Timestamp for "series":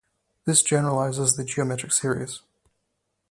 1.91-2.41